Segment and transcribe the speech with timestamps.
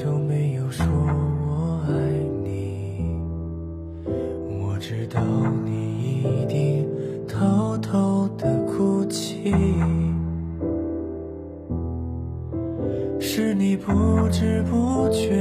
[0.00, 1.92] 久没有说我爱
[2.44, 3.20] 你。
[4.62, 5.20] 我知道
[5.64, 6.86] 你一定
[7.26, 9.52] 偷偷的哭泣。
[13.18, 15.36] 是你不知不觉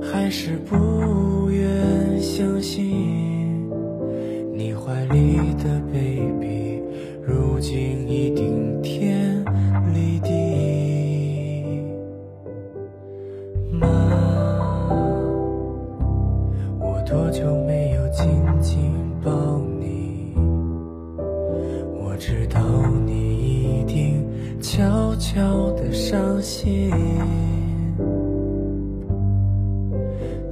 [0.00, 3.68] 还是不愿相信
[4.54, 5.80] 你怀里的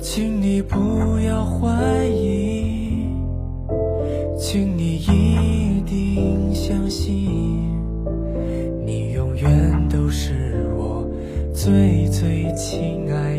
[0.00, 0.76] 请你不
[1.20, 3.06] 要怀疑
[4.36, 7.14] 请你一定相信
[8.84, 11.08] 你永远都是我
[11.54, 13.29] 最最亲爱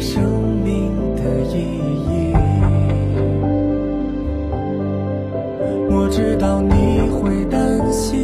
[0.00, 0.22] 生
[0.64, 2.32] 命的意义
[5.90, 8.16] 我知道你会担心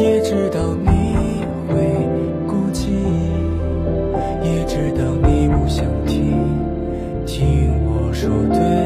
[0.00, 1.76] 也知道你会
[2.46, 2.88] 孤寂
[4.42, 6.32] 也知道你不想听
[7.24, 8.77] 听我说对。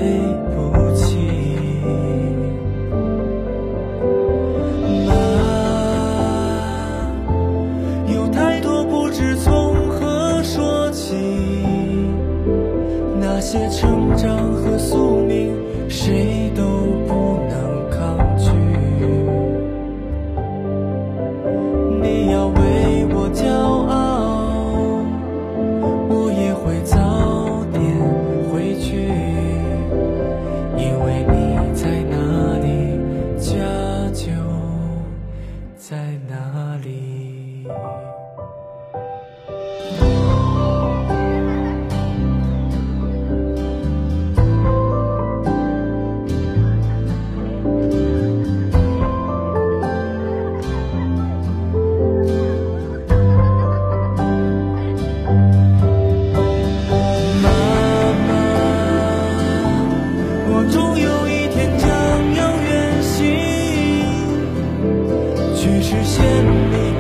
[65.63, 66.25] 去实现
[66.73, 66.92] 你